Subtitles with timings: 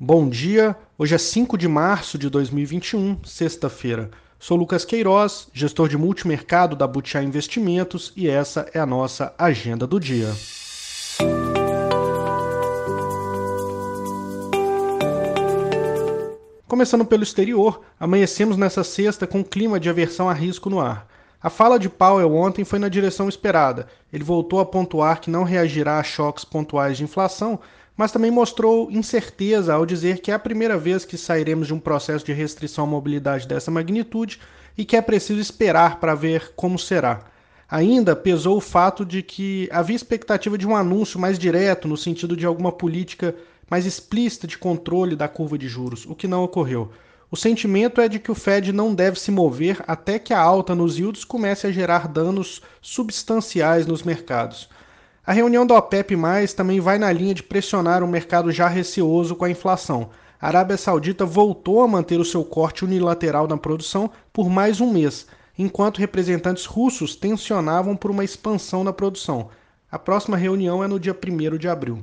[0.00, 4.12] Bom dia, hoje é 5 de março de 2021, sexta-feira.
[4.38, 9.88] Sou Lucas Queiroz, gestor de multimercado da Butiá Investimentos e essa é a nossa agenda
[9.88, 10.32] do dia.
[16.68, 21.08] Começando pelo exterior, amanhecemos nessa sexta com clima de aversão a risco no ar.
[21.40, 23.86] A fala de Powell ontem foi na direção esperada.
[24.12, 27.60] Ele voltou a pontuar que não reagirá a choques pontuais de inflação,
[27.96, 31.78] mas também mostrou incerteza ao dizer que é a primeira vez que sairemos de um
[31.78, 34.40] processo de restrição à mobilidade dessa magnitude
[34.76, 37.20] e que é preciso esperar para ver como será.
[37.70, 42.36] Ainda pesou o fato de que havia expectativa de um anúncio mais direto no sentido
[42.36, 43.34] de alguma política
[43.70, 46.90] mais explícita de controle da curva de juros, o que não ocorreu.
[47.30, 50.74] O sentimento é de que o Fed não deve se mover até que a alta
[50.74, 54.66] nos yields comece a gerar danos substanciais nos mercados.
[55.26, 56.16] A reunião da OPEP+,
[56.56, 60.08] também vai na linha de pressionar o mercado já receoso com a inflação.
[60.40, 64.90] A Arábia Saudita voltou a manter o seu corte unilateral na produção por mais um
[64.90, 65.26] mês,
[65.58, 69.50] enquanto representantes russos tensionavam por uma expansão na produção.
[69.92, 72.02] A próxima reunião é no dia 1 de abril.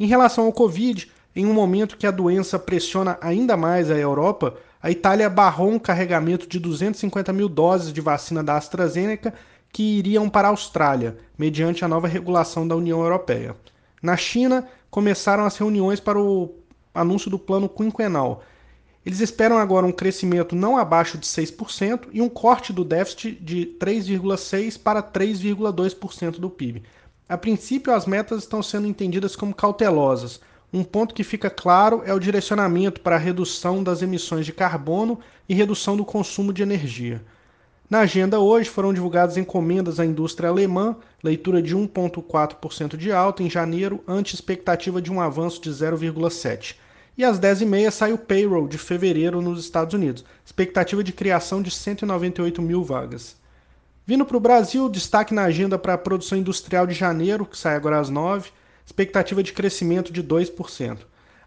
[0.00, 4.54] Em relação ao Covid, em um momento que a doença pressiona ainda mais a Europa,
[4.80, 9.34] a Itália barrou um carregamento de 250 mil doses de vacina da AstraZeneca
[9.72, 13.56] que iriam para a Austrália, mediante a nova regulação da União Europeia.
[14.00, 16.54] Na China, começaram as reuniões para o
[16.94, 18.44] anúncio do plano quinquenal.
[19.04, 23.76] Eles esperam agora um crescimento não abaixo de 6% e um corte do déficit de
[23.80, 26.84] 3,6% para 3,2% do PIB.
[27.28, 30.40] A princípio, as metas estão sendo entendidas como cautelosas.
[30.74, 35.20] Um ponto que fica claro é o direcionamento para a redução das emissões de carbono
[35.48, 37.22] e redução do consumo de energia.
[37.88, 43.48] Na agenda hoje foram divulgadas encomendas à indústria alemã, leitura de 1,4% de alta em
[43.48, 46.74] janeiro, ante expectativa de um avanço de 0,7%.
[47.16, 51.70] E às 10h30 sai o payroll de fevereiro nos Estados Unidos, expectativa de criação de
[51.70, 53.36] 198 mil vagas.
[54.04, 57.76] Vindo para o Brasil, destaque na agenda para a produção industrial de janeiro, que sai
[57.76, 58.50] agora às 9
[58.84, 60.98] expectativa de crescimento de 2%.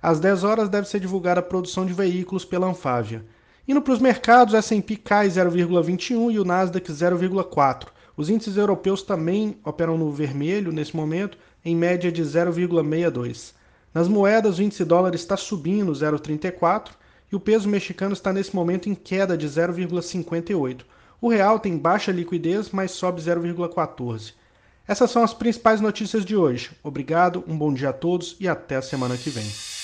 [0.02, 3.26] Às 10 horas deve ser divulgada a produção de veículos pela Anfávia.
[3.68, 7.88] Indo para os mercados, o S&P cai 0,21 e o Nasdaq 0,4.
[8.16, 13.54] Os índices europeus também operam no vermelho nesse momento, em média de 0,62.
[13.94, 16.92] Nas moedas, o índice dólar está subindo 0,34
[17.32, 20.82] e o peso mexicano está nesse momento em queda de 0,58.
[21.20, 24.34] O real tem baixa liquidez, mas sobe 0,14.
[24.88, 26.72] Essas são as principais notícias de hoje.
[26.82, 29.77] Obrigado, um bom dia a todos e até a semana que vem.